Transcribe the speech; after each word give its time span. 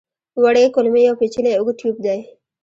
وړې 0.41 0.65
کولمې 0.75 1.01
یو 1.07 1.17
پېچلی 1.19 1.51
اوږد 1.57 1.75
ټیوب 1.79 1.97
دی. 2.05 2.19